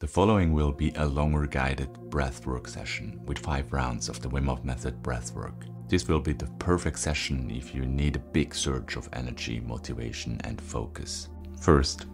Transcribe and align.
The 0.00 0.06
following 0.06 0.54
will 0.54 0.72
be 0.72 0.94
a 0.96 1.04
longer 1.04 1.46
guided 1.46 1.92
breathwork 2.08 2.66
session 2.66 3.20
with 3.26 3.38
5 3.38 3.70
rounds 3.70 4.08
of 4.08 4.22
the 4.22 4.30
Wim 4.30 4.46
Hof 4.46 4.64
Method 4.64 5.02
breathwork. 5.02 5.66
This 5.90 6.08
will 6.08 6.20
be 6.20 6.32
the 6.32 6.46
perfect 6.58 6.98
session 6.98 7.50
if 7.50 7.74
you 7.74 7.84
need 7.84 8.16
a 8.16 8.30
big 8.32 8.54
surge 8.54 8.96
of 8.96 9.10
energy, 9.12 9.60
motivation, 9.60 10.40
and 10.44 10.58
focus. 10.58 11.28
First, 11.60 12.06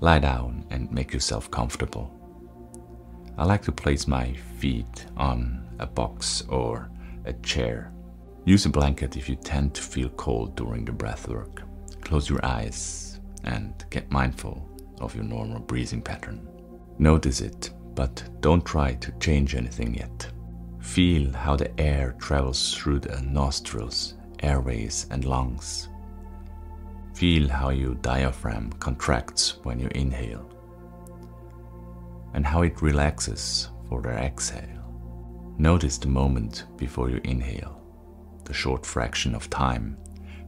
lie 0.00 0.18
down 0.18 0.64
and 0.70 0.90
make 0.90 1.12
yourself 1.12 1.50
comfortable. 1.50 2.10
I 3.36 3.44
like 3.44 3.60
to 3.64 3.72
place 3.72 4.08
my 4.08 4.32
feet 4.58 5.04
on 5.18 5.68
a 5.80 5.86
box 5.86 6.42
or 6.48 6.90
a 7.26 7.34
chair. 7.34 7.92
Use 8.46 8.64
a 8.64 8.70
blanket 8.70 9.14
if 9.18 9.28
you 9.28 9.36
tend 9.36 9.74
to 9.74 9.82
feel 9.82 10.08
cold 10.08 10.56
during 10.56 10.86
the 10.86 10.92
breathwork. 10.92 11.64
Close 12.00 12.30
your 12.30 12.42
eyes 12.42 13.20
and 13.44 13.84
get 13.90 14.10
mindful 14.10 14.66
of 15.02 15.14
your 15.14 15.24
normal 15.24 15.60
breathing 15.60 16.00
pattern. 16.00 16.48
Notice 16.98 17.40
it, 17.40 17.70
but 17.94 18.22
don't 18.40 18.64
try 18.64 18.94
to 18.94 19.12
change 19.20 19.54
anything 19.54 19.94
yet. 19.94 20.26
Feel 20.80 21.32
how 21.32 21.54
the 21.56 21.78
air 21.80 22.14
travels 22.18 22.74
through 22.74 23.00
the 23.00 23.20
nostrils, 23.22 24.14
airways, 24.42 25.06
and 25.10 25.24
lungs. 25.24 25.88
Feel 27.14 27.48
how 27.48 27.70
your 27.70 27.94
diaphragm 27.96 28.72
contracts 28.74 29.58
when 29.64 29.78
you 29.78 29.88
inhale 29.94 30.48
and 32.34 32.46
how 32.46 32.62
it 32.62 32.82
relaxes 32.82 33.68
for 33.88 34.02
the 34.02 34.10
exhale. 34.10 34.84
Notice 35.58 35.98
the 35.98 36.08
moment 36.08 36.66
before 36.76 37.10
you 37.10 37.20
inhale, 37.24 37.80
the 38.44 38.52
short 38.52 38.86
fraction 38.86 39.34
of 39.34 39.50
time 39.50 39.96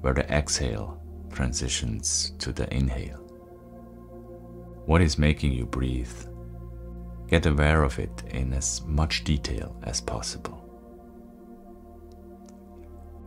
where 0.01 0.15
the 0.15 0.31
exhale 0.33 1.03
transitions 1.33 2.33
to 2.39 2.53
the 2.53 2.73
inhale. 2.73 3.19
What 4.87 5.01
is 5.01 5.19
making 5.19 5.53
you 5.53 5.67
breathe 5.67 6.13
Get 7.31 7.47
aware 7.47 7.85
of 7.85 8.01
it 8.01 8.25
in 8.31 8.53
as 8.53 8.83
much 8.85 9.23
detail 9.23 9.77
as 9.85 10.01
possible. 10.01 10.59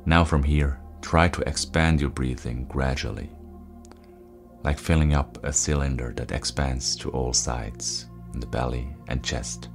Now 0.05 0.25
from 0.25 0.43
here, 0.43 0.81
try 1.01 1.29
to 1.29 1.41
expand 1.47 2.01
your 2.01 2.09
breathing 2.09 2.65
gradually, 2.65 3.29
like 4.61 4.77
filling 4.77 5.13
up 5.13 5.41
a 5.45 5.53
cylinder 5.53 6.11
that 6.17 6.33
expands 6.33 6.97
to 6.97 7.11
all 7.11 7.31
sides 7.31 8.07
in 8.33 8.41
the 8.41 8.47
belly 8.47 8.89
and 9.07 9.23
chest. 9.23 9.69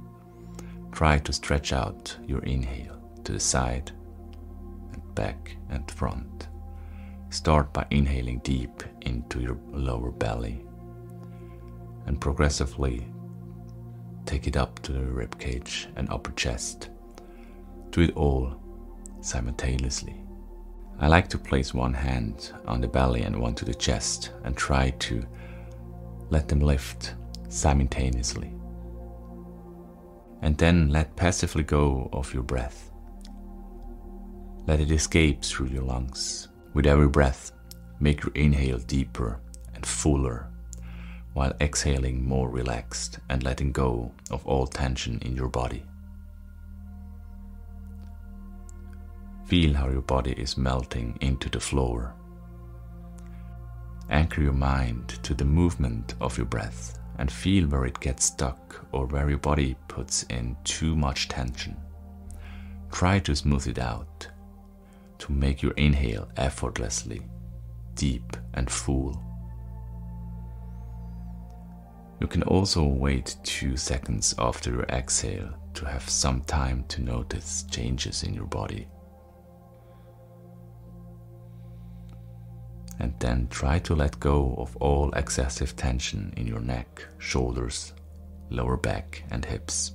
Try 0.91 1.17
to 1.17 1.33
stretch 1.33 1.73
out 1.73 2.15
your 2.27 2.43
inhale 2.43 3.01
to 3.23 3.31
the 3.31 3.39
side 3.39 3.91
and 4.93 5.15
back 5.15 5.57
and 5.71 5.89
front. 5.89 6.49
Start 7.31 7.73
by 7.73 7.87
inhaling 7.89 8.41
deep 8.43 8.83
into 9.01 9.39
your 9.39 9.57
lower 9.71 10.11
belly 10.11 10.63
and 12.05 12.21
progressively 12.21 13.07
take 14.29 14.45
it 14.45 14.55
up 14.55 14.79
to 14.83 14.91
the 14.91 15.01
rib 15.01 15.39
cage 15.39 15.87
and 15.95 16.07
upper 16.11 16.31
chest. 16.33 16.89
Do 17.89 18.01
it 18.01 18.15
all 18.15 18.61
simultaneously. 19.21 20.21
I 20.99 21.07
like 21.07 21.29
to 21.29 21.39
place 21.39 21.73
one 21.73 21.95
hand 21.95 22.51
on 22.67 22.79
the 22.79 22.87
belly 22.87 23.23
and 23.23 23.41
one 23.41 23.55
to 23.55 23.65
the 23.65 23.73
chest 23.73 24.31
and 24.43 24.55
try 24.55 24.91
to 24.91 25.25
let 26.29 26.47
them 26.47 26.59
lift 26.59 27.15
simultaneously. 27.47 28.53
And 30.43 30.55
then 30.59 30.89
let 30.89 31.15
passively 31.15 31.63
go 31.63 32.07
of 32.13 32.31
your 32.31 32.43
breath. 32.43 32.91
Let 34.67 34.79
it 34.79 34.91
escape 34.91 35.41
through 35.41 35.69
your 35.69 35.83
lungs. 35.83 36.49
With 36.75 36.85
every 36.85 37.07
breath, 37.07 37.51
make 37.99 38.21
your 38.21 38.33
inhale 38.35 38.77
deeper 38.77 39.41
and 39.73 39.83
fuller 39.83 40.48
while 41.33 41.53
exhaling 41.61 42.27
more 42.27 42.49
relaxed 42.49 43.19
and 43.29 43.43
letting 43.43 43.71
go 43.71 44.11
of 44.31 44.45
all 44.45 44.67
tension 44.67 45.19
in 45.21 45.35
your 45.35 45.49
body. 45.49 45.83
Feel 49.45 49.73
how 49.73 49.89
your 49.89 50.01
body 50.01 50.33
is 50.33 50.57
melting 50.57 51.17
into 51.21 51.49
the 51.49 51.59
floor. 51.59 52.13
Anchor 54.09 54.41
your 54.41 54.53
mind 54.53 55.07
to 55.23 55.33
the 55.33 55.45
movement 55.45 56.15
of 56.21 56.37
your 56.37 56.45
breath 56.45 56.99
and 57.17 57.31
feel 57.31 57.67
where 57.67 57.85
it 57.85 57.99
gets 57.99 58.25
stuck 58.25 58.85
or 58.91 59.05
where 59.07 59.29
your 59.29 59.39
body 59.39 59.75
puts 59.87 60.23
in 60.23 60.55
too 60.63 60.95
much 60.95 61.27
tension. 61.27 61.75
Try 62.91 63.19
to 63.19 63.35
smooth 63.35 63.67
it 63.67 63.79
out 63.79 64.27
to 65.19 65.31
make 65.31 65.61
your 65.61 65.73
inhale 65.73 66.29
effortlessly, 66.37 67.21
deep 67.95 68.37
and 68.53 68.69
full. 68.69 69.28
You 72.19 72.27
can 72.27 72.43
also 72.43 72.83
wait 72.83 73.37
two 73.43 73.77
seconds 73.77 74.35
after 74.37 74.71
your 74.71 74.83
exhale 74.83 75.53
to 75.75 75.85
have 75.85 76.09
some 76.09 76.41
time 76.41 76.83
to 76.89 77.01
notice 77.01 77.63
changes 77.71 78.23
in 78.23 78.33
your 78.33 78.45
body. 78.45 78.87
And 82.99 83.13
then 83.19 83.47
try 83.49 83.79
to 83.79 83.95
let 83.95 84.19
go 84.19 84.55
of 84.57 84.75
all 84.77 85.11
excessive 85.13 85.77
tension 85.77 86.33
in 86.35 86.45
your 86.45 86.59
neck, 86.59 87.05
shoulders, 87.17 87.93
lower 88.49 88.75
back, 88.75 89.23
and 89.31 89.45
hips. 89.45 89.93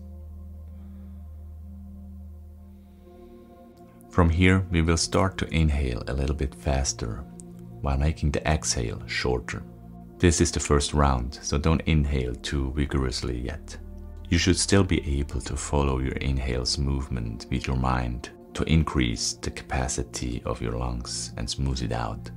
From 4.08 4.30
here, 4.30 4.64
we 4.70 4.80
will 4.80 4.96
start 4.96 5.36
to 5.38 5.54
inhale 5.54 6.02
a 6.06 6.14
little 6.14 6.36
bit 6.36 6.54
faster 6.54 7.16
while 7.82 7.98
making 7.98 8.30
the 8.30 8.48
exhale 8.48 9.02
shorter. 9.06 9.62
This 10.24 10.40
is 10.40 10.50
the 10.50 10.58
first 10.58 10.94
round, 10.94 11.38
so 11.42 11.58
don't 11.58 11.82
inhale 11.82 12.34
too 12.34 12.72
vigorously 12.74 13.38
yet. 13.38 13.76
You 14.30 14.38
should 14.38 14.56
still 14.56 14.82
be 14.82 15.20
able 15.20 15.38
to 15.42 15.54
follow 15.54 15.98
your 15.98 16.14
inhales 16.14 16.78
movement 16.78 17.44
with 17.50 17.66
your 17.66 17.76
mind 17.76 18.30
to 18.54 18.62
increase 18.62 19.34
the 19.34 19.50
capacity 19.50 20.42
of 20.46 20.62
your 20.62 20.78
lungs 20.78 21.34
and 21.36 21.50
smooth 21.50 21.82
it 21.82 21.92
out. 21.92 22.30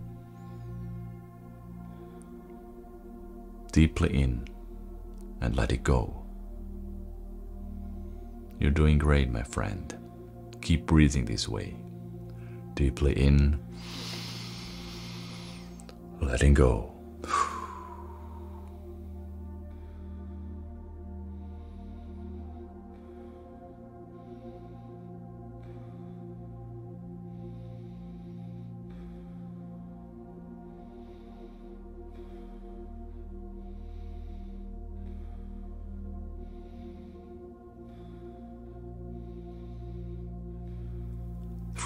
Deeply 3.71 4.21
in 4.21 4.45
and 5.39 5.55
let 5.55 5.71
it 5.71 5.83
go. 5.83 6.25
You're 8.59 8.71
doing 8.71 8.97
great, 8.97 9.31
my 9.31 9.43
friend. 9.43 9.97
Keep 10.61 10.87
breathing 10.87 11.23
this 11.23 11.47
way. 11.47 11.77
Deeply 12.73 13.13
in, 13.13 13.57
letting 16.19 16.53
go. 16.53 16.96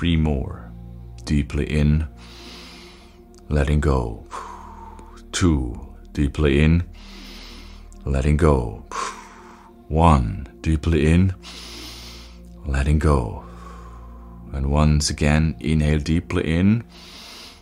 Three 0.02 0.18
more. 0.18 0.72
Deeply 1.26 1.66
in, 1.80 2.08
letting 3.50 3.80
go. 3.80 4.26
Two. 5.32 5.94
Deeply 6.12 6.64
in, 6.64 6.90
letting 8.04 8.36
go. 8.36 8.84
One. 9.90 10.48
Deeply 10.62 11.06
in, 11.06 11.36
letting 12.66 12.98
go. 12.98 13.46
And 14.52 14.72
once 14.72 15.12
again, 15.12 15.56
inhale 15.60 16.00
deeply 16.00 16.52
in, 16.52 16.84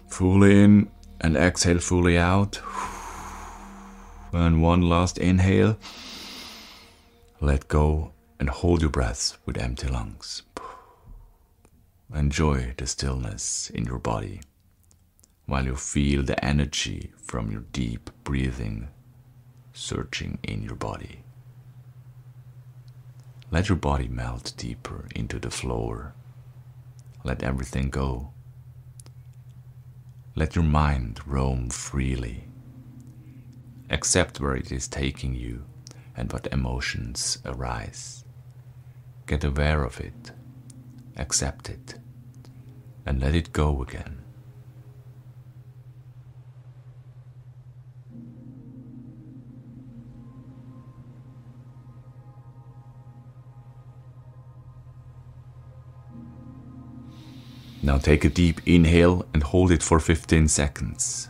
fully 0.07 0.63
in, 0.63 0.89
and 1.19 1.35
exhale 1.35 1.79
fully 1.79 2.17
out. 2.17 2.61
And 4.31 4.61
one 4.61 4.83
last 4.83 5.17
inhale. 5.17 5.77
Let 7.41 7.67
go 7.67 8.13
and 8.39 8.49
hold 8.49 8.79
your 8.79 8.91
breath 8.91 9.37
with 9.45 9.57
empty 9.57 9.89
lungs. 9.89 10.43
Enjoy 12.13 12.73
the 12.75 12.87
stillness 12.87 13.69
in 13.69 13.85
your 13.85 13.99
body 13.99 14.41
while 15.45 15.65
you 15.65 15.75
feel 15.75 16.23
the 16.23 16.43
energy 16.43 17.11
from 17.21 17.51
your 17.51 17.61
deep 17.71 18.09
breathing 18.23 18.87
searching 19.73 20.39
in 20.41 20.63
your 20.63 20.75
body. 20.75 21.23
Let 23.51 23.69
your 23.69 23.77
body 23.77 24.07
melt 24.07 24.53
deeper 24.57 25.07
into 25.15 25.37
the 25.39 25.51
floor. 25.51 26.15
Let 27.23 27.43
everything 27.43 27.91
go. 27.91 28.31
Let 30.35 30.55
your 30.55 30.65
mind 30.65 31.19
roam 31.27 31.69
freely. 31.69 32.45
Accept 33.91 34.39
where 34.39 34.55
it 34.55 34.71
is 34.71 34.87
taking 34.87 35.35
you 35.35 35.65
and 36.17 36.31
what 36.33 36.47
emotions 36.51 37.37
arise. 37.45 38.23
Get 39.27 39.43
aware 39.43 39.83
of 39.83 39.99
it 39.99 40.31
accept 41.19 41.69
it, 41.69 41.95
and 43.05 43.21
let 43.21 43.35
it 43.35 43.53
go 43.53 43.81
again. 43.81 44.19
Now 57.81 57.97
take 57.97 58.25
a 58.25 58.29
deep 58.29 58.61
inhale 58.65 59.25
and 59.33 59.41
hold 59.41 59.71
it 59.71 59.81
for 59.81 59.99
15 59.99 60.47
seconds. 60.47 61.28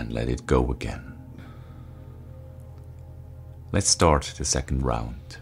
And 0.00 0.14
let 0.14 0.30
it 0.30 0.46
go 0.46 0.70
again. 0.70 1.12
Let's 3.70 3.90
start 3.90 4.32
the 4.38 4.46
second 4.46 4.82
round. 4.82 5.36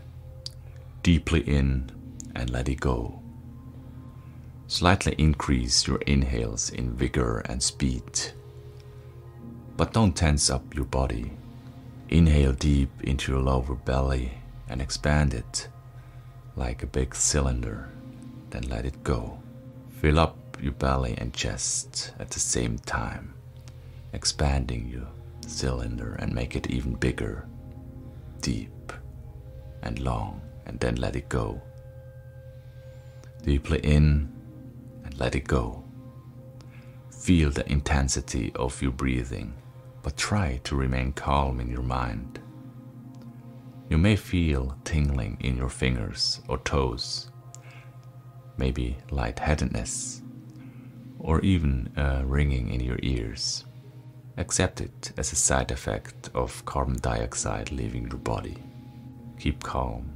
Deeply 1.05 1.43
in 1.43 1.93
and 2.34 2.50
let 2.50 2.69
it 2.69 2.81
go. 2.81 3.22
Slightly 4.66 5.14
increase 5.16 5.87
your 5.87 5.99
inhales 6.08 6.70
in 6.70 6.93
vigor 6.93 7.38
and 7.49 7.62
speed. 7.62 8.32
But 9.76 9.93
don't 9.93 10.16
tense 10.16 10.50
up 10.50 10.75
your 10.75 10.87
body. 10.87 11.31
Inhale 12.08 12.52
deep 12.52 12.90
into 13.05 13.31
your 13.31 13.40
lower 13.40 13.76
belly 13.76 14.38
and 14.69 14.82
expand 14.82 15.34
it 15.34 15.69
like 16.56 16.82
a 16.82 16.87
big 16.99 17.14
cylinder. 17.14 17.93
Then 18.50 18.64
let 18.64 18.84
it 18.84 19.05
go. 19.05 19.38
Fill 20.00 20.19
up 20.19 20.37
your 20.60 20.72
belly 20.72 21.14
and 21.16 21.32
chest 21.32 22.12
at 22.19 22.31
the 22.31 22.40
same 22.40 22.76
time, 22.81 23.34
expanding 24.12 24.88
your 24.88 25.08
cylinder 25.46 26.14
and 26.19 26.34
make 26.34 26.56
it 26.56 26.70
even 26.70 26.94
bigger, 26.94 27.46
deep 28.40 28.93
and 29.82 29.99
long, 29.99 30.40
and 30.66 30.78
then 30.81 30.96
let 30.96 31.16
it 31.16 31.28
go. 31.28 31.60
Deeply 33.43 33.78
in 33.81 34.32
and 35.05 35.19
let 35.19 35.34
it 35.34 35.46
go. 35.46 35.84
Feel 37.10 37.50
the 37.50 37.70
intensity 37.70 38.52
of 38.55 38.81
your 38.81 38.93
breathing, 38.93 39.55
but 40.02 40.16
try 40.16 40.60
to 40.64 40.76
remain 40.76 41.12
calm 41.12 41.60
in 41.60 41.69
your 41.69 41.82
mind. 41.82 42.40
You 43.88 43.99
may 43.99 44.16
feel 44.16 44.76
tingling 44.84 45.38
in 45.40 45.56
your 45.56 45.70
fingers 45.70 46.40
or 46.46 46.58
toes, 46.58 47.31
maybe 48.58 48.99
lightheadedness, 49.10 50.20
or 51.19 51.40
even 51.40 51.90
a 51.96 52.25
ringing 52.25 52.72
in 52.72 52.81
your 52.81 52.99
ears. 53.02 53.64
Accept 54.38 54.81
it 54.81 55.12
as 55.17 55.32
a 55.32 55.37
side 55.37 55.73
effect 55.73 56.31
of 56.32 56.64
carbon 56.64 56.96
dioxide 57.00 57.73
leaving 57.73 58.06
your 58.06 58.19
body. 58.19 58.56
Keep 59.40 59.64
calm. 59.64 60.12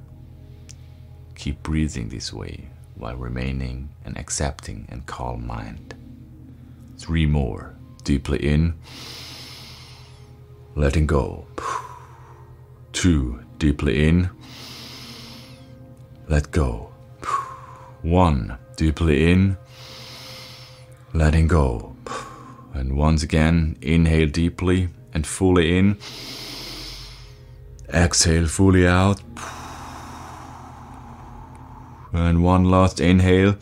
Keep 1.35 1.65
breathing 1.65 2.09
this 2.09 2.33
way 2.33 2.69
while 2.95 3.17
remaining 3.17 3.89
an 4.05 4.17
accepting 4.17 4.87
and 4.91 5.05
calm 5.07 5.45
mind. 5.45 5.95
Three 6.99 7.27
more. 7.27 7.75
Deeply 8.05 8.39
in, 8.39 8.75
letting 10.77 11.07
go. 11.07 11.45
Two. 12.93 13.43
Deeply 13.59 14.09
in, 14.09 14.31
let 16.29 16.51
go. 16.53 16.93
One. 18.03 18.57
Deeply 18.77 19.31
in, 19.31 19.57
letting 21.13 21.47
go. 21.47 21.92
And 22.75 22.97
once 22.97 23.23
again, 23.23 23.77
inhale 23.83 24.29
deeply 24.29 24.89
and 25.13 25.27
fully 25.27 25.79
in. 25.79 25.99
Exhale 27.93 28.47
fully 28.47 28.87
out. 28.87 29.21
And 32.13 32.43
one 32.43 32.65
last 32.65 33.01
inhale. 33.01 33.57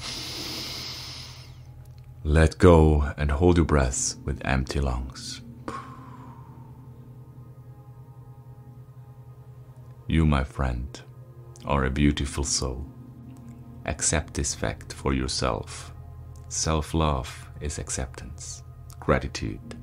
Let 2.22 2.58
go 2.58 3.12
and 3.16 3.30
hold 3.30 3.56
your 3.56 3.66
breath 3.66 4.16
with 4.24 4.40
empty 4.44 4.80
lungs. 4.80 5.40
You, 10.06 10.26
my 10.26 10.44
friend, 10.44 11.00
are 11.64 11.84
a 11.84 11.90
beautiful 11.90 12.44
soul. 12.44 12.84
Accept 13.86 14.34
this 14.34 14.54
fact 14.54 14.92
for 14.92 15.14
yourself. 15.14 15.92
Self 16.48 16.94
love 16.94 17.48
is 17.60 17.78
acceptance, 17.78 18.62
gratitude, 19.10 19.74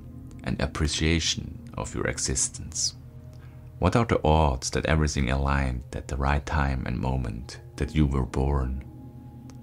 and 0.46 0.62
appreciation 0.62 1.70
of 1.78 1.94
your 1.94 2.08
existence. 2.08 2.96
What 3.80 3.98
are 3.98 4.06
the 4.06 4.24
odds 4.24 4.70
that 4.70 4.86
everything 4.86 5.30
aligned 5.30 5.84
at 5.92 6.08
the 6.08 6.16
right 6.16 6.46
time 6.46 6.86
and 6.86 6.98
moment 6.98 7.60
that 7.76 7.94
you 7.94 8.06
were 8.06 8.26
born? 8.26 8.86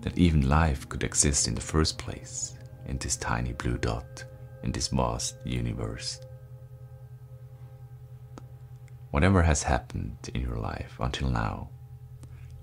That 0.03 0.19
even 0.19 0.51
life 0.51 0.87
could 0.91 1.03
exist 1.03 1.49
in 1.49 1.55
the 1.55 1.63
first 1.63 1.97
place, 1.97 2.59
in 2.85 2.99
this 2.99 3.17
tiny 3.17 3.55
blue 3.55 3.79
dot, 3.79 4.25
in 4.63 4.71
this 4.71 4.89
vast 4.89 5.37
universe? 5.47 6.21
Whatever 9.13 9.41
has 9.41 9.63
happened 9.63 10.19
in 10.35 10.43
your 10.43 10.59
life 10.59 10.95
until 11.01 11.31
now, 11.31 11.71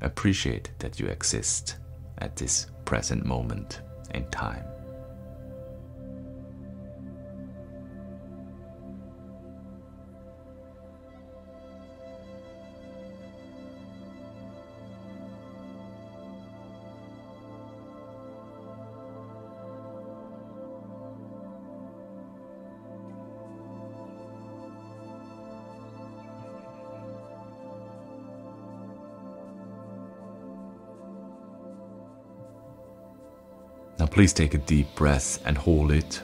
appreciate 0.02 0.70
that 0.78 1.00
you 1.00 1.08
exist 1.08 1.78
at 2.20 2.36
this 2.36 2.68
present 2.86 3.26
moment 3.26 3.82
in 4.14 4.30
time. 4.30 4.66
Please 34.12 34.34
take 34.34 34.54
a 34.54 34.58
deep 34.58 34.94
breath 34.94 35.42
and 35.46 35.58
hold 35.58 35.92
it. 35.92 36.22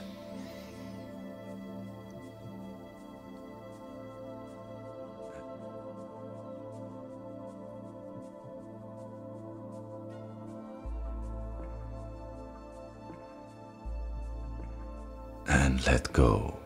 And 15.48 15.84
let 15.86 16.12
go. 16.12 16.58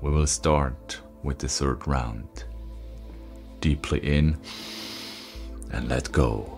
We 0.00 0.10
will 0.10 0.28
start 0.28 1.00
with 1.24 1.40
the 1.40 1.48
third 1.48 1.86
round. 1.88 2.44
Deeply 3.60 3.98
in 3.98 4.38
and 5.72 5.88
let 5.88 6.10
go. 6.12 6.57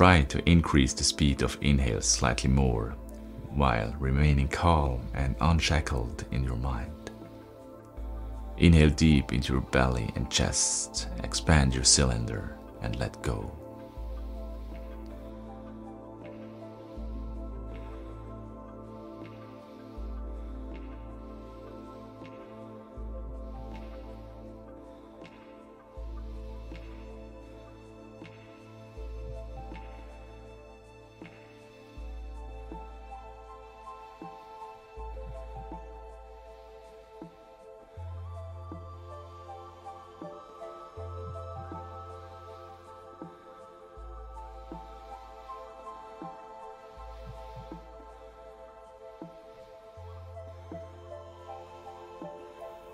Try 0.00 0.22
to 0.22 0.48
increase 0.48 0.94
the 0.94 1.04
speed 1.04 1.42
of 1.42 1.58
inhales 1.60 2.08
slightly 2.08 2.48
more 2.48 2.96
while 3.50 3.94
remaining 3.98 4.48
calm 4.48 5.06
and 5.12 5.36
unshackled 5.42 6.24
in 6.32 6.42
your 6.42 6.56
mind. 6.56 7.10
Inhale 8.56 8.88
deep 8.88 9.34
into 9.34 9.52
your 9.52 9.60
belly 9.60 10.10
and 10.16 10.30
chest, 10.30 11.08
expand 11.22 11.74
your 11.74 11.84
cylinder, 11.84 12.56
and 12.80 12.98
let 12.98 13.20
go. 13.20 13.52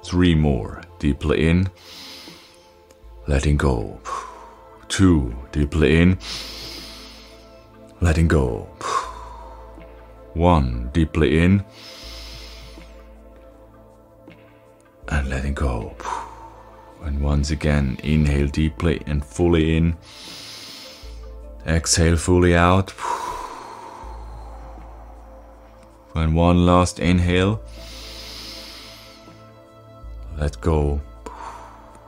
Three 0.07 0.37
more. 0.37 0.83
Deeply 1.01 1.49
in. 1.49 1.69
Letting 3.27 3.57
go. 3.57 3.99
Two. 4.87 5.35
Deeply 5.51 6.01
in. 6.01 6.19
Letting 8.01 8.29
go. 8.29 8.69
One. 10.35 10.91
Deeply 10.93 11.41
in. 11.43 11.65
And 15.09 15.29
letting 15.29 15.55
go. 15.55 15.97
And 17.03 17.21
once 17.21 17.51
again, 17.51 17.99
inhale 18.05 18.47
deeply 18.47 19.03
and 19.07 19.25
fully 19.25 19.77
in. 19.77 19.97
Exhale 21.67 22.17
fully 22.17 22.55
out. 22.55 22.95
And 26.15 26.37
one 26.37 26.65
last 26.65 27.01
inhale. 27.01 27.61
Let 30.39 30.61
go 30.61 31.01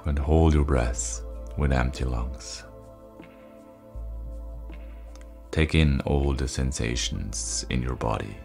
and 0.05 0.19
hold 0.19 0.53
your 0.53 0.65
breath 0.65 1.23
with 1.57 1.73
empty 1.73 2.05
lungs. 2.05 2.63
Take 5.51 5.75
in 5.75 6.01
all 6.03 6.35
the 6.35 6.47
sensations 6.47 7.65
in 7.71 7.83
your 7.83 7.97
body. 7.97 8.37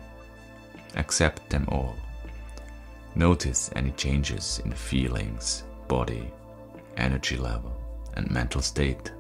Accept 0.96 1.50
them 1.50 1.68
all. 1.70 1.96
Notice 3.16 3.72
any 3.76 3.92
changes 3.92 4.62
in 4.64 4.72
feelings, 4.72 5.64
body, 5.90 6.32
energy 6.96 7.36
level, 7.36 7.76
and 8.16 8.32
mental 8.32 8.62
state. 8.62 9.12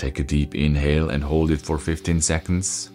Take 0.00 0.18
a 0.18 0.24
deep 0.24 0.54
inhale 0.54 1.10
and 1.10 1.22
hold 1.22 1.50
it 1.50 1.60
for 1.60 1.76
15 1.76 2.22
seconds. 2.22 2.88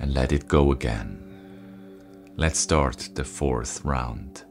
And 0.00 0.12
let 0.12 0.32
it 0.32 0.48
go 0.48 0.72
again. 0.72 1.22
Let's 2.34 2.58
start 2.58 3.10
the 3.14 3.22
fourth 3.22 3.84
round. 3.84 4.42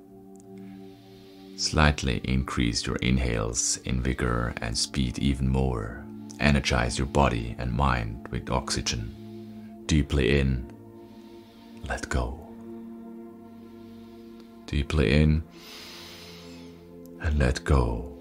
Slightly 1.57 2.21
increase 2.23 2.87
your 2.87 2.95
inhales 3.01 3.75
in 3.83 4.01
vigor 4.01 4.53
and 4.61 4.77
speed 4.77 5.19
even 5.19 5.49
more. 5.49 6.05
Energize 6.39 6.97
your 6.97 7.07
body 7.07 7.55
and 7.57 7.71
mind 7.71 8.27
with 8.29 8.49
oxygen. 8.49 9.83
Deeply 9.85 10.39
in, 10.39 10.71
let 11.87 12.09
go. 12.09 12.39
Deeply 14.65 15.13
in 15.13 15.43
and 17.21 17.39
let 17.39 17.63
go. 17.63 18.14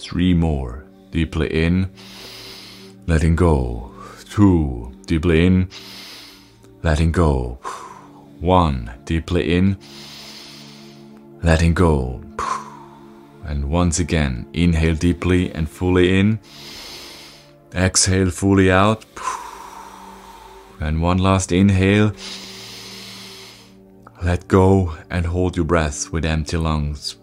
Three 0.00 0.32
more. 0.32 0.84
Deeply 1.10 1.48
in, 1.48 1.90
letting 3.06 3.36
go. 3.36 3.92
Two. 4.30 4.92
Deeply 5.04 5.44
in, 5.46 5.68
letting 6.82 7.12
go. 7.12 7.58
One. 8.40 8.90
Deeply 9.04 9.54
in, 9.54 9.76
letting 11.42 11.74
go. 11.74 12.22
And 13.44 13.68
once 13.68 13.98
again, 13.98 14.46
inhale 14.54 14.94
deeply 14.94 15.52
and 15.52 15.68
fully 15.68 16.18
in. 16.18 16.38
Exhale 17.74 18.30
fully 18.30 18.70
out. 18.70 19.04
And 20.80 21.02
one 21.02 21.18
last 21.18 21.52
inhale. 21.52 22.12
Let 24.22 24.48
go 24.48 24.96
and 25.10 25.26
hold 25.26 25.56
your 25.56 25.66
breath 25.66 26.10
with 26.10 26.24
empty 26.24 26.56
lungs. 26.56 27.16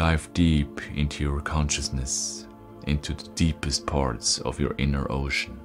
Dive 0.00 0.32
deep 0.32 0.80
into 0.96 1.22
your 1.22 1.40
consciousness, 1.40 2.46
into 2.86 3.12
the 3.12 3.28
deepest 3.34 3.86
parts 3.86 4.38
of 4.38 4.58
your 4.58 4.74
inner 4.78 5.06
ocean. 5.12 5.60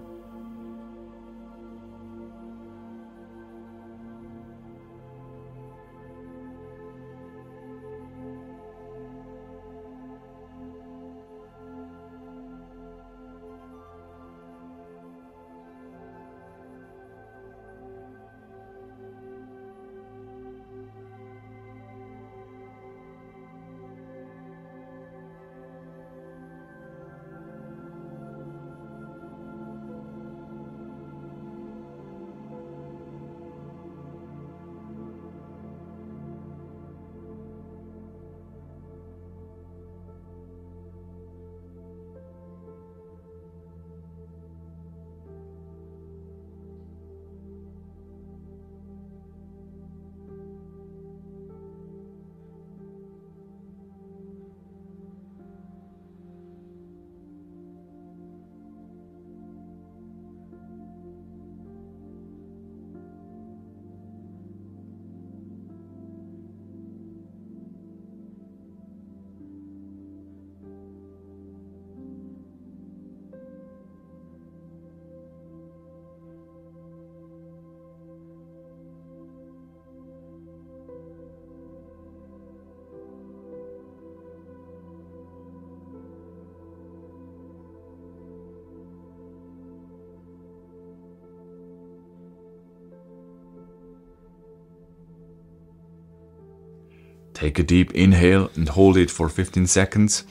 Take 97.45 97.59
a 97.59 97.63
deep 97.63 97.93
inhale 97.93 98.49
and 98.55 98.67
hold 98.67 98.97
it 98.97 99.11
for 99.11 99.29
15 99.29 99.67
seconds. 99.67 100.23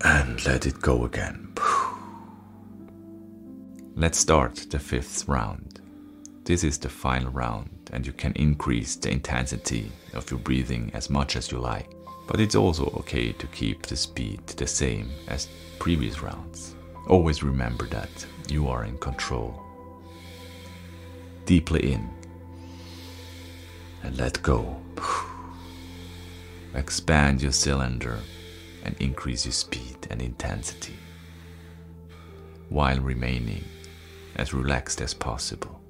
And 0.00 0.44
let 0.44 0.66
it 0.66 0.80
go 0.80 1.04
again. 1.04 1.54
Let's 3.94 4.18
start 4.18 4.56
the 4.70 4.80
fifth 4.80 5.28
round. 5.28 5.80
This 6.42 6.64
is 6.64 6.78
the 6.78 6.88
final 6.88 7.30
round, 7.30 7.90
and 7.92 8.04
you 8.04 8.12
can 8.12 8.32
increase 8.32 8.96
the 8.96 9.12
intensity 9.12 9.92
of 10.14 10.28
your 10.32 10.40
breathing 10.40 10.90
as 10.94 11.08
much 11.08 11.36
as 11.36 11.52
you 11.52 11.60
like. 11.60 11.88
But 12.26 12.40
it's 12.40 12.54
also 12.54 12.86
okay 13.00 13.32
to 13.32 13.46
keep 13.48 13.82
the 13.82 13.96
speed 13.96 14.46
the 14.46 14.66
same 14.66 15.10
as 15.28 15.48
previous 15.78 16.22
rounds. 16.22 16.74
Always 17.06 17.42
remember 17.42 17.86
that 17.88 18.26
you 18.48 18.68
are 18.68 18.84
in 18.84 18.96
control. 18.98 19.62
Deeply 21.44 21.92
in 21.92 22.08
and 24.02 24.16
let 24.16 24.42
go. 24.42 24.76
Expand 26.74 27.42
your 27.42 27.52
cylinder 27.52 28.18
and 28.84 28.96
increase 29.00 29.44
your 29.44 29.52
speed 29.52 30.06
and 30.10 30.20
intensity 30.20 30.98
while 32.68 32.98
remaining 33.00 33.64
as 34.36 34.52
relaxed 34.52 35.00
as 35.00 35.14
possible. 35.14 35.80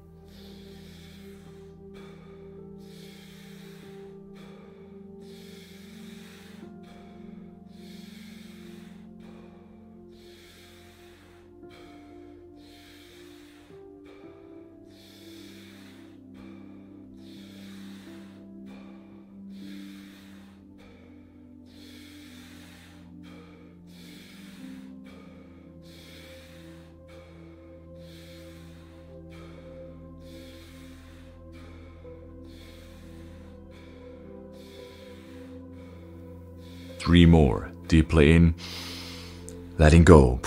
Three 37.04 37.26
more. 37.26 37.70
Deeply 37.86 38.32
in. 38.32 38.54
Letting 39.76 40.04
go. 40.04 40.40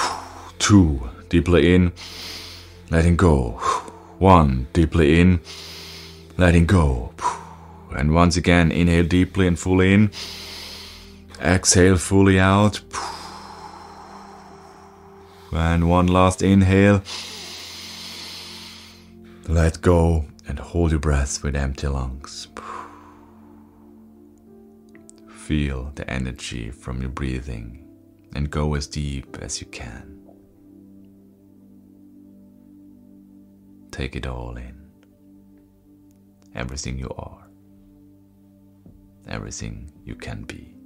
Two. 0.58 1.08
Deeply 1.30 1.76
in. 1.76 1.94
Letting 2.90 3.16
go. 3.16 3.52
One. 4.18 4.68
Deeply 4.74 5.20
in. 5.20 5.40
Letting 6.36 6.66
go. 6.66 7.14
And 7.96 8.16
once 8.16 8.38
again, 8.38 8.72
inhale 8.72 9.06
deeply 9.06 9.46
and 9.46 9.58
fully 9.58 9.94
in. 9.94 10.12
Exhale 11.40 11.98
fully 11.98 12.40
out. 12.40 12.82
And 15.52 15.88
one 15.88 16.08
last 16.08 16.42
inhale. 16.42 17.04
Let 19.48 19.82
go 19.82 20.26
and 20.48 20.58
hold 20.58 20.90
your 20.90 21.00
breath 21.00 21.44
with 21.44 21.56
empty 21.56 21.88
lungs. 21.88 22.48
Feel 25.48 25.94
the 25.96 26.10
energy 26.10 26.72
from 26.72 27.00
your 27.00 27.10
breathing 27.10 27.88
and 28.36 28.52
go 28.52 28.74
as 28.74 28.86
deep 28.86 29.38
as 29.42 29.62
you 29.62 29.68
can. 29.68 30.20
Take 33.90 34.18
it 34.18 34.28
all 34.28 34.58
in. 34.58 34.92
Everything 36.54 37.00
you 37.00 37.10
are, 37.18 37.48
everything 39.30 39.90
you 40.04 40.16
can 40.16 40.44
be. 40.44 40.77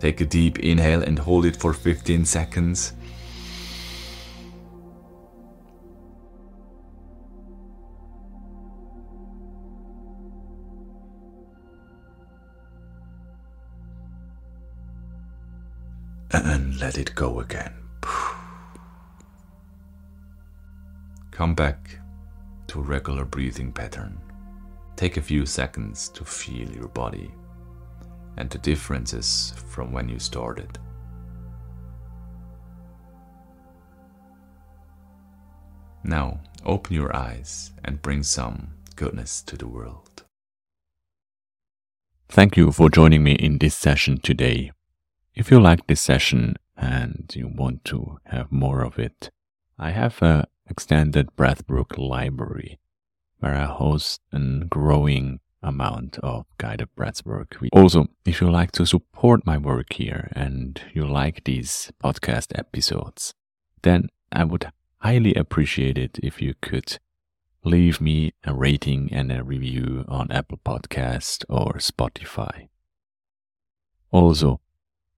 Take 0.00 0.20
a 0.20 0.24
deep 0.24 0.60
inhale 0.60 1.02
and 1.02 1.18
hold 1.18 1.44
it 1.44 1.56
for 1.56 1.72
15 1.72 2.24
seconds. 2.24 2.92
And 16.30 16.78
let 16.78 16.98
it 16.98 17.14
go 17.16 17.40
again. 17.40 17.72
Come 21.32 21.54
back 21.54 21.98
to 22.68 22.80
regular 22.80 23.24
breathing 23.24 23.72
pattern. 23.72 24.20
Take 24.94 25.16
a 25.16 25.22
few 25.22 25.46
seconds 25.46 26.08
to 26.10 26.24
feel 26.24 26.70
your 26.70 26.88
body 26.88 27.32
and 28.38 28.48
the 28.50 28.58
differences 28.58 29.52
from 29.66 29.92
when 29.92 30.08
you 30.08 30.18
started. 30.18 30.78
Now, 36.04 36.40
open 36.64 36.94
your 36.94 37.14
eyes 37.14 37.72
and 37.84 38.00
bring 38.00 38.22
some 38.22 38.74
goodness 38.94 39.42
to 39.42 39.56
the 39.56 39.66
world. 39.66 40.24
Thank 42.28 42.56
you 42.56 42.70
for 42.70 42.88
joining 42.88 43.24
me 43.24 43.32
in 43.32 43.58
this 43.58 43.74
session 43.74 44.20
today. 44.20 44.70
If 45.34 45.50
you 45.50 45.60
like 45.60 45.86
this 45.86 46.00
session 46.00 46.56
and 46.76 47.30
you 47.34 47.48
want 47.48 47.84
to 47.86 48.18
have 48.26 48.52
more 48.52 48.82
of 48.84 48.98
it, 48.98 49.30
I 49.78 49.90
have 49.90 50.22
a 50.22 50.46
extended 50.70 51.30
Breathwork 51.36 51.98
library 51.98 52.78
where 53.40 53.54
I 53.54 53.64
host 53.64 54.20
a 54.32 54.38
growing 54.68 55.40
amount 55.62 56.18
of 56.18 56.46
guided 56.58 56.94
breath 56.94 57.24
work. 57.24 57.56
Also, 57.72 58.06
if 58.24 58.40
you 58.40 58.50
like 58.50 58.72
to 58.72 58.86
support 58.86 59.46
my 59.46 59.58
work 59.58 59.92
here 59.94 60.30
and 60.32 60.80
you 60.94 61.06
like 61.06 61.44
these 61.44 61.90
podcast 62.02 62.58
episodes, 62.58 63.34
then 63.82 64.08
I 64.32 64.44
would 64.44 64.70
highly 64.98 65.34
appreciate 65.34 65.98
it 65.98 66.18
if 66.22 66.40
you 66.40 66.54
could 66.60 66.98
leave 67.64 68.00
me 68.00 68.32
a 68.44 68.54
rating 68.54 69.12
and 69.12 69.32
a 69.32 69.42
review 69.42 70.04
on 70.08 70.30
Apple 70.30 70.60
Podcast 70.64 71.44
or 71.48 71.74
Spotify. 71.74 72.68
Also, 74.10 74.60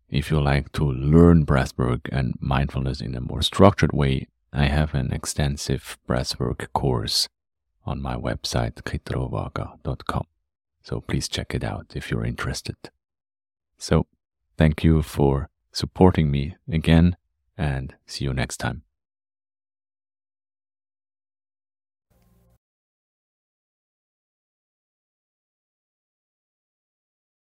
if 0.08 0.30
you 0.30 0.40
like 0.40 0.72
to 0.72 0.84
learn 0.84 1.46
breathwork 1.46 2.08
and 2.10 2.34
mindfulness 2.40 3.00
in 3.00 3.14
a 3.14 3.20
more 3.20 3.42
structured 3.42 3.92
way, 3.92 4.26
I 4.52 4.64
have 4.64 4.94
an 4.94 5.12
extensive 5.12 5.96
breathwork 6.08 6.72
course 6.72 7.28
on 7.84 8.00
my 8.00 8.16
website, 8.16 8.74
kitarowaga.com. 8.82 10.26
So 10.82 11.00
please 11.00 11.28
check 11.28 11.54
it 11.54 11.64
out 11.64 11.92
if 11.94 12.10
you're 12.10 12.24
interested. 12.24 12.76
So 13.78 14.06
thank 14.56 14.84
you 14.84 15.02
for 15.02 15.48
supporting 15.72 16.30
me 16.30 16.56
again 16.70 17.16
and 17.56 17.94
see 18.06 18.24
you 18.24 18.32
next 18.32 18.58
time. 18.58 18.82